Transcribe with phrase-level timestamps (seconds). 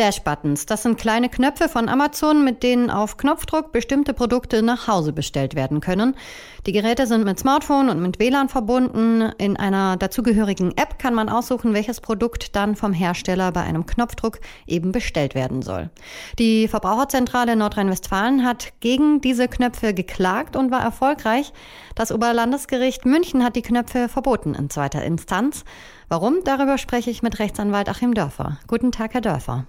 [0.00, 5.12] Dash-Buttons, das sind kleine Knöpfe von Amazon, mit denen auf Knopfdruck bestimmte Produkte nach Hause
[5.12, 6.16] bestellt werden können.
[6.64, 9.30] Die Geräte sind mit Smartphone und mit WLAN verbunden.
[9.36, 14.40] In einer dazugehörigen App kann man aussuchen, welches Produkt dann vom Hersteller bei einem Knopfdruck
[14.66, 15.90] eben bestellt werden soll.
[16.38, 21.52] Die Verbraucherzentrale Nordrhein-Westfalen hat gegen diese Knöpfe geklagt und war erfolgreich.
[21.94, 25.64] Das Oberlandesgericht München hat die Knöpfe verboten in zweiter Instanz.
[26.08, 26.38] Warum?
[26.42, 28.56] Darüber spreche ich mit Rechtsanwalt Achim Dörfer.
[28.66, 29.66] Guten Tag, Herr Dörfer.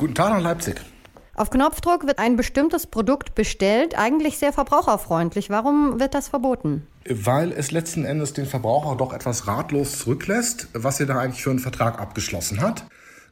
[0.00, 0.80] Guten Tag nach Leipzig.
[1.34, 5.50] Auf Knopfdruck wird ein bestimmtes Produkt bestellt, eigentlich sehr verbraucherfreundlich.
[5.50, 6.86] Warum wird das verboten?
[7.06, 11.50] Weil es letzten Endes den Verbraucher doch etwas ratlos zurücklässt, was er da eigentlich für
[11.50, 12.86] einen Vertrag abgeschlossen hat.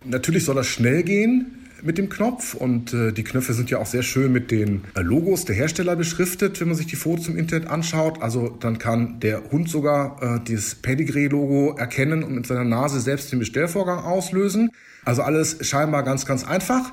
[0.05, 3.87] Natürlich soll das schnell gehen mit dem Knopf und äh, die Knöpfe sind ja auch
[3.87, 7.37] sehr schön mit den äh, Logos der Hersteller beschriftet, wenn man sich die Fotos im
[7.37, 8.23] Internet anschaut.
[8.23, 13.33] Also dann kann der Hund sogar äh, dieses Pedigree-Logo erkennen und mit seiner Nase selbst
[13.33, 14.71] den Bestellvorgang auslösen.
[15.05, 16.93] Also alles scheinbar ganz, ganz einfach.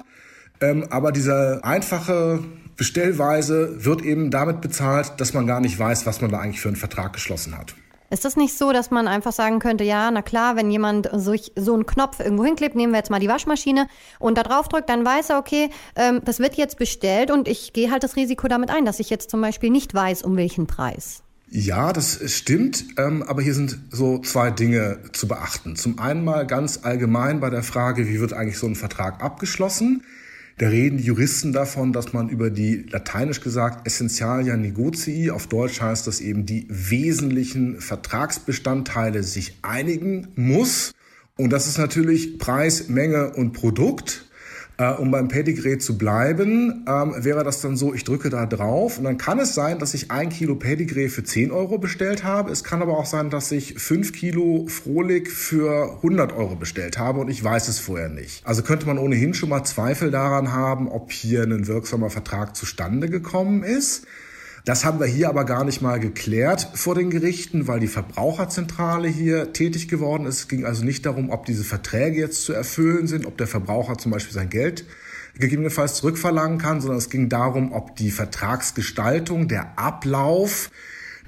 [0.62, 2.44] Ähm, aber diese einfache
[2.78, 6.70] Bestellweise wird eben damit bezahlt, dass man gar nicht weiß, was man da eigentlich für
[6.70, 7.76] einen Vertrag geschlossen hat.
[8.10, 11.34] Ist das nicht so, dass man einfach sagen könnte, ja, na klar, wenn jemand so,
[11.56, 13.88] so einen Knopf irgendwo hinklebt, nehmen wir jetzt mal die Waschmaschine
[14.20, 17.74] und da drauf drückt, dann weiß er, okay, ähm, das wird jetzt bestellt und ich
[17.74, 20.68] gehe halt das Risiko damit ein, dass ich jetzt zum Beispiel nicht weiß, um welchen
[20.68, 21.24] Preis.
[21.50, 25.76] Ja, das stimmt, ähm, aber hier sind so zwei Dinge zu beachten.
[25.76, 30.04] Zum einen mal ganz allgemein bei der Frage, wie wird eigentlich so ein Vertrag abgeschlossen?
[30.58, 35.82] Da reden die Juristen davon, dass man über die, lateinisch gesagt, Essentialia Negocii, auf Deutsch
[35.82, 40.94] heißt das eben die wesentlichen Vertragsbestandteile sich einigen muss.
[41.36, 44.30] Und das ist natürlich Preis, Menge und Produkt.
[44.78, 48.98] Äh, um beim Pedigree zu bleiben, ähm, wäre das dann so, ich drücke da drauf
[48.98, 52.52] und dann kann es sein, dass ich ein Kilo Pedigree für 10 Euro bestellt habe.
[52.52, 57.22] Es kann aber auch sein, dass ich 5 Kilo Frohlig für 100 Euro bestellt habe
[57.22, 58.46] und ich weiß es vorher nicht.
[58.46, 63.10] Also könnte man ohnehin schon mal Zweifel daran haben, ob hier ein wirksamer Vertrag zustande
[63.10, 64.06] gekommen ist.
[64.66, 69.08] Das haben wir hier aber gar nicht mal geklärt vor den Gerichten, weil die Verbraucherzentrale
[69.08, 70.40] hier tätig geworden ist.
[70.40, 74.00] Es ging also nicht darum, ob diese Verträge jetzt zu erfüllen sind, ob der Verbraucher
[74.00, 74.84] zum Beispiel sein Geld
[75.38, 80.72] gegebenenfalls zurückverlangen kann, sondern es ging darum, ob die Vertragsgestaltung, der Ablauf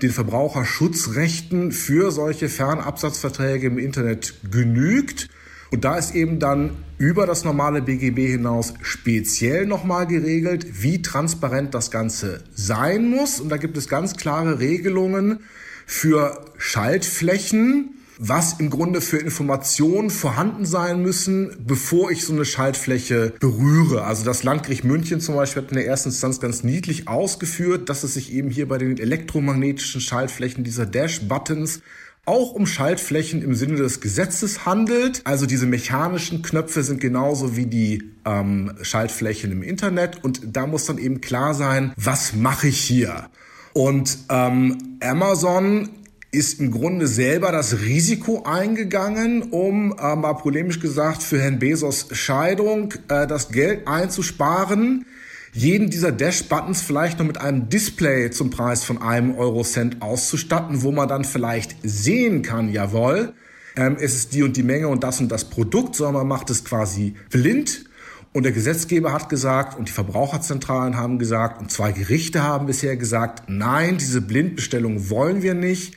[0.01, 5.29] den Verbraucherschutzrechten für solche Fernabsatzverträge im Internet genügt.
[5.71, 11.73] Und da ist eben dann über das normale BGB hinaus speziell nochmal geregelt, wie transparent
[11.73, 13.39] das Ganze sein muss.
[13.39, 15.39] Und da gibt es ganz klare Regelungen
[15.85, 23.33] für Schaltflächen, was im Grunde für Informationen vorhanden sein müssen, bevor ich so eine Schaltfläche
[23.39, 24.05] berühre.
[24.05, 28.03] Also das Landgericht München zum Beispiel hat in der ersten Instanz ganz niedlich ausgeführt, dass
[28.03, 31.81] es sich eben hier bei den elektromagnetischen Schaltflächen dieser Dash-Buttons
[32.27, 35.21] auch um Schaltflächen im Sinne des Gesetzes handelt.
[35.23, 40.85] Also diese mechanischen Knöpfe sind genauso wie die ähm, Schaltflächen im Internet und da muss
[40.85, 43.29] dann eben klar sein, was mache ich hier?
[43.73, 45.89] Und ähm, Amazon
[46.31, 52.07] ist im Grunde selber das Risiko eingegangen, um äh, mal polemisch gesagt für Herrn Bezos
[52.11, 55.05] Scheidung äh, das Geld einzusparen
[55.53, 60.91] jeden dieser Dash-Buttons vielleicht noch mit einem Display zum Preis von einem Eurocent auszustatten, wo
[60.91, 63.33] man dann vielleicht sehen kann, jawohl,
[63.75, 66.49] ähm, es ist die und die Menge und das und das Produkt, sondern man macht
[66.49, 67.85] es quasi blind.
[68.33, 72.97] Und der Gesetzgeber hat gesagt und die Verbraucherzentralen haben gesagt und zwei Gerichte haben bisher
[72.97, 75.95] gesagt, nein, diese Blindbestellung wollen wir nicht.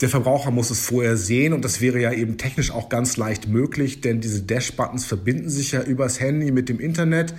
[0.00, 3.48] Der Verbraucher muss es vorher sehen und das wäre ja eben technisch auch ganz leicht
[3.48, 7.34] möglich, denn diese Dash-Buttons verbinden sich ja übers Handy mit dem Internet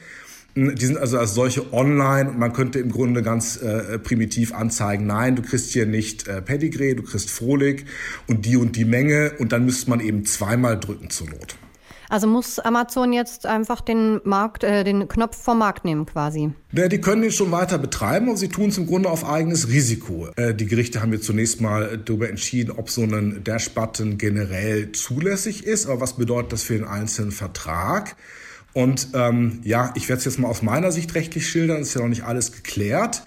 [0.56, 5.08] die sind also als solche online und man könnte im Grunde ganz äh, primitiv anzeigen,
[5.08, 7.86] nein, du kriegst hier nicht äh, Pedigree, du kriegst Frohlig
[8.28, 11.58] und die und die Menge und dann müsste man eben zweimal drücken zur Not.
[12.10, 16.52] Also muss Amazon jetzt einfach den Markt, äh, den Knopf vom Markt nehmen quasi?
[16.72, 19.70] Ja, die können den schon weiter betreiben und sie tun es im Grunde auf eigenes
[19.70, 20.28] Risiko.
[20.36, 25.66] Äh, die Gerichte haben jetzt zunächst mal darüber entschieden, ob so ein Dash-Button generell zulässig
[25.66, 28.16] ist, aber was bedeutet das für den einzelnen Vertrag?
[28.74, 32.02] Und ähm, ja, ich werde es jetzt mal aus meiner Sicht rechtlich schildern, ist ja
[32.02, 33.24] noch nicht alles geklärt.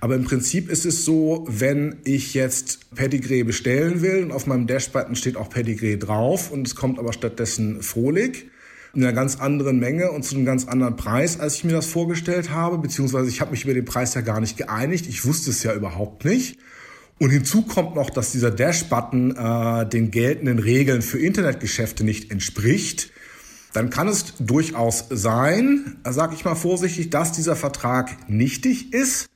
[0.00, 4.66] Aber im Prinzip ist es so, wenn ich jetzt Pedigree bestellen will und auf meinem
[4.66, 8.50] Dashbutton steht auch Pedigree drauf und es kommt aber stattdessen Frohlig
[8.94, 11.86] in einer ganz anderen Menge und zu einem ganz anderen Preis, als ich mir das
[11.86, 15.06] vorgestellt habe, beziehungsweise ich habe mich über den Preis ja gar nicht geeinigt.
[15.06, 16.58] Ich wusste es ja überhaupt nicht.
[17.18, 23.10] Und hinzu kommt noch, dass dieser Dash-Button äh, den geltenden Regeln für Internetgeschäfte nicht entspricht
[23.76, 29.28] dann kann es durchaus sein, sage ich mal vorsichtig, dass dieser Vertrag nichtig ist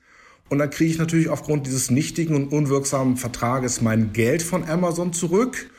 [0.49, 5.13] Und dann kriege ich natürlich aufgrund dieses nichtigen und unwirksamen Vertrages mein Geld von Amazon
[5.13, 5.69] zurück.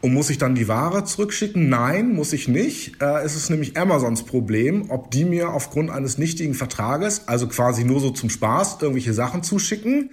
[0.00, 1.68] Und muss ich dann die Ware zurückschicken?
[1.68, 3.02] Nein, muss ich nicht.
[3.02, 7.84] Äh, es ist nämlich Amazons Problem, ob die mir aufgrund eines nichtigen Vertrages, also quasi
[7.84, 10.10] nur so zum Spaß, irgendwelche Sachen zuschicken.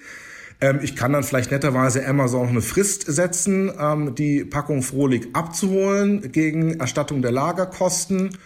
[0.62, 5.30] Ähm, ich kann dann vielleicht netterweise Amazon noch eine Frist setzen, ähm, die Packung Frohlig
[5.34, 8.38] abzuholen gegen Erstattung der Lagerkosten.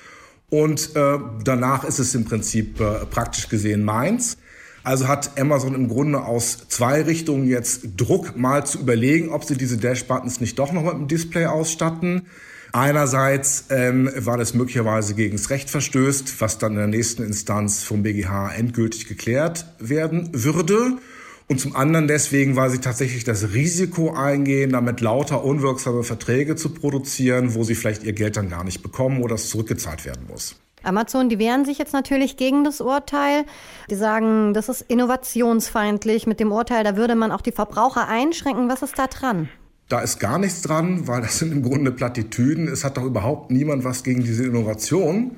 [0.50, 4.38] Und äh, danach ist es im Prinzip äh, praktisch gesehen meins.
[4.84, 9.56] Also hat Amazon im Grunde aus zwei Richtungen jetzt Druck, mal zu überlegen, ob sie
[9.56, 12.28] diese Dash-Buttons nicht doch noch mit dem Display ausstatten.
[12.74, 17.84] Einerseits, ähm, weil es möglicherweise gegen das Recht verstößt, was dann in der nächsten Instanz
[17.84, 20.98] vom BGH endgültig geklärt werden würde.
[21.48, 26.70] Und zum anderen deswegen, weil sie tatsächlich das Risiko eingehen, damit lauter unwirksame Verträge zu
[26.70, 30.56] produzieren, wo sie vielleicht ihr Geld dann gar nicht bekommen oder es zurückgezahlt werden muss.
[30.84, 33.46] Amazon, die wehren sich jetzt natürlich gegen das Urteil.
[33.90, 38.70] Die sagen, das ist innovationsfeindlich mit dem Urteil, da würde man auch die Verbraucher einschränken.
[38.70, 39.50] Was ist da dran?
[39.90, 42.68] Da ist gar nichts dran, weil das sind im Grunde Plattitüden.
[42.68, 45.38] Es hat doch überhaupt niemand was gegen diese Innovation.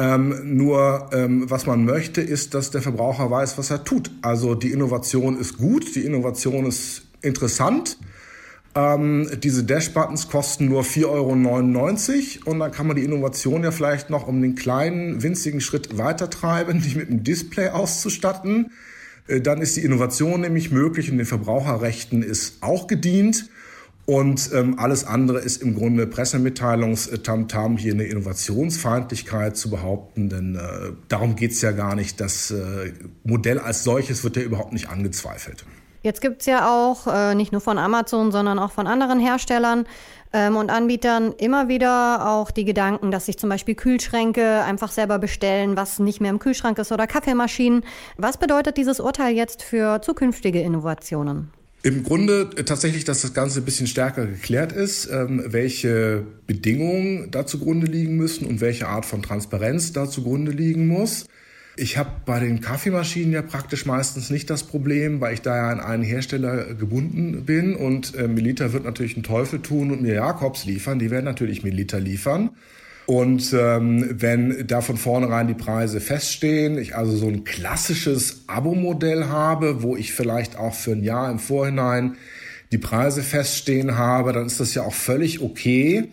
[0.00, 4.10] Ähm, nur ähm, was man möchte, ist, dass der Verbraucher weiß, was er tut.
[4.22, 7.98] Also die Innovation ist gut, die Innovation ist interessant.
[8.74, 14.08] Ähm, diese Dash-Buttons kosten nur 4,99 Euro und dann kann man die Innovation ja vielleicht
[14.08, 18.72] noch um den kleinen, winzigen Schritt weiter treiben, die mit einem Display auszustatten.
[19.26, 23.50] Äh, dann ist die Innovation nämlich möglich und den Verbraucherrechten ist auch gedient.
[24.06, 30.92] Und ähm, alles andere ist im Grunde Pressemitteilungstamtam, hier eine Innovationsfeindlichkeit zu behaupten, denn äh,
[31.08, 32.20] darum geht's ja gar nicht.
[32.20, 32.92] Das äh,
[33.22, 35.64] Modell als solches wird ja überhaupt nicht angezweifelt.
[36.02, 39.84] Jetzt gibt's ja auch, äh, nicht nur von Amazon, sondern auch von anderen Herstellern
[40.32, 45.18] ähm, und Anbietern immer wieder auch die Gedanken, dass sich zum Beispiel Kühlschränke einfach selber
[45.18, 47.84] bestellen, was nicht mehr im Kühlschrank ist oder Kaffeemaschinen.
[48.16, 51.52] Was bedeutet dieses Urteil jetzt für zukünftige Innovationen?
[51.82, 57.30] Im Grunde äh, tatsächlich, dass das Ganze ein bisschen stärker geklärt ist, ähm, welche Bedingungen
[57.30, 61.26] da zugrunde liegen müssen und welche Art von Transparenz da zugrunde liegen muss.
[61.76, 65.70] Ich habe bei den Kaffeemaschinen ja praktisch meistens nicht das Problem, weil ich da ja
[65.70, 70.14] an einen Hersteller gebunden bin und äh, Melita wird natürlich einen Teufel tun und mir
[70.14, 70.98] Jakobs liefern.
[70.98, 72.50] Die werden natürlich Melita liefern.
[73.10, 79.24] Und ähm, wenn da von vornherein die Preise feststehen, ich also so ein klassisches Abo-Modell
[79.24, 82.14] habe, wo ich vielleicht auch für ein Jahr im Vorhinein
[82.70, 86.10] die Preise feststehen habe, dann ist das ja auch völlig okay.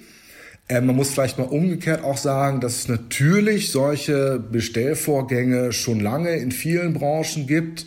[0.67, 6.35] Äh, man muss vielleicht mal umgekehrt auch sagen, dass es natürlich solche Bestellvorgänge schon lange
[6.37, 7.85] in vielen Branchen gibt.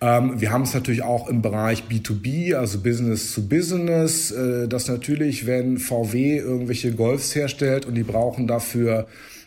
[0.00, 4.88] Ähm, wir haben es natürlich auch im Bereich B2B, also Business to Business, äh, dass
[4.88, 9.06] natürlich, wenn VW irgendwelche Golfs herstellt und die brauchen dafür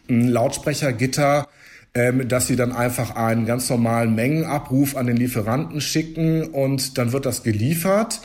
[0.09, 1.47] ein Lautsprechergitter,
[1.93, 7.11] ähm, dass sie dann einfach einen ganz normalen Mengenabruf an den Lieferanten schicken und dann
[7.11, 8.21] wird das geliefert.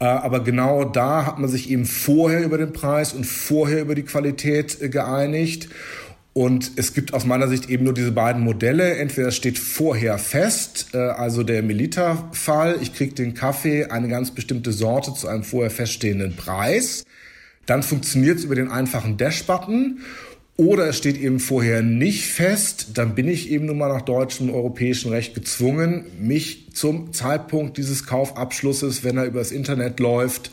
[0.00, 3.94] Äh, aber genau da hat man sich eben vorher über den Preis und vorher über
[3.94, 5.68] die Qualität äh, geeinigt.
[6.32, 8.96] Und es gibt aus meiner Sicht eben nur diese beiden Modelle.
[8.96, 14.72] Entweder steht vorher fest, äh, also der Melita-Fall, ich kriege den Kaffee, eine ganz bestimmte
[14.72, 17.04] Sorte zu einem vorher feststehenden Preis.
[17.66, 20.00] Dann funktioniert es über den einfachen Dash-Button.
[20.56, 24.50] Oder es steht eben vorher nicht fest, dann bin ich eben nun mal nach deutschem
[24.50, 30.50] europäischem Recht gezwungen, mich zum Zeitpunkt dieses Kaufabschlusses, wenn er übers Internet läuft,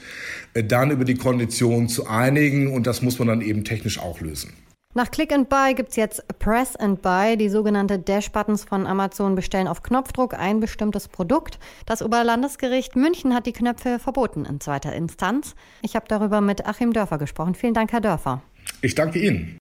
[0.53, 4.21] äh, dann über die Konditionen zu einigen und das muss man dann eben technisch auch
[4.21, 4.53] lösen.
[4.97, 9.67] Nach Click and Buy gibt's jetzt Press and Buy, die sogenannte Dash-Buttons von Amazon bestellen
[9.67, 11.59] auf Knopfdruck ein bestimmtes Produkt.
[11.85, 15.53] Das Oberlandesgericht München hat die Knöpfe verboten in zweiter Instanz.
[15.81, 17.55] Ich habe darüber mit Achim Dörfer gesprochen.
[17.55, 18.41] Vielen Dank, Herr Dörfer.
[18.81, 19.57] Ich danke Ihnen.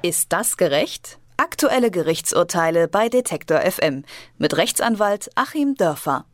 [0.00, 1.18] Ist das gerecht?
[1.36, 4.04] Aktuelle Gerichtsurteile bei Detektor FM
[4.38, 6.24] mit Rechtsanwalt Achim Dörfer.